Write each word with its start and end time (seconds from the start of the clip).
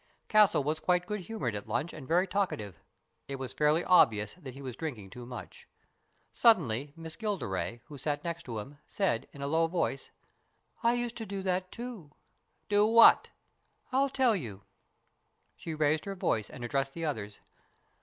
Castle 0.27 0.63
was 0.63 0.79
quite 0.79 1.05
good 1.05 1.19
humoured 1.19 1.53
at 1.53 1.67
lunch 1.67 1.93
and 1.93 2.07
very 2.07 2.25
talkative; 2.25 2.79
it 3.27 3.35
was 3.35 3.53
fairly 3.53 3.83
obvious 3.85 4.33
that 4.33 4.55
he 4.55 4.61
was 4.63 4.75
drinking 4.75 5.11
too 5.11 5.27
much. 5.27 5.67
Suddenly 6.33 6.91
Miss 6.95 7.15
Gilderay, 7.15 7.81
who 7.85 7.99
sat 7.99 8.23
next 8.23 8.41
to 8.47 8.57
him, 8.57 8.79
said, 8.87 9.27
in 9.31 9.43
a 9.43 9.47
low 9.47 9.67
voice," 9.67 10.09
I 10.83 10.95
used 10.95 11.17
to 11.17 11.25
do 11.27 11.43
that, 11.43 11.71
too."" 11.71 12.09
Do 12.67 12.83
what?"" 12.83 13.29
I'll 13.93 14.09
tell 14.09 14.35
you." 14.35 14.63
She 15.55 15.75
raised 15.75 16.05
her 16.05 16.15
voice 16.15 16.49
and 16.49 16.63
addressed 16.65 16.95
the 16.95 17.05
others. 17.05 17.39